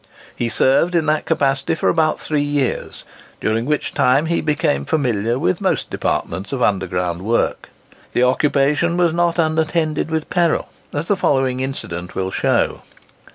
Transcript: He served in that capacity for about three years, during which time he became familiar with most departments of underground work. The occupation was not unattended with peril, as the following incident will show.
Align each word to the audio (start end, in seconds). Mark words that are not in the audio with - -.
He 0.35 0.49
served 0.49 0.95
in 0.95 1.05
that 1.05 1.27
capacity 1.27 1.75
for 1.75 1.87
about 1.87 2.19
three 2.19 2.41
years, 2.41 3.03
during 3.39 3.65
which 3.67 3.93
time 3.93 4.25
he 4.25 4.41
became 4.41 4.83
familiar 4.83 5.37
with 5.37 5.61
most 5.61 5.91
departments 5.91 6.51
of 6.51 6.63
underground 6.63 7.21
work. 7.21 7.69
The 8.13 8.23
occupation 8.23 8.97
was 8.97 9.13
not 9.13 9.37
unattended 9.37 10.09
with 10.09 10.31
peril, 10.31 10.69
as 10.91 11.07
the 11.07 11.15
following 11.15 11.59
incident 11.59 12.15
will 12.15 12.31
show. 12.31 12.81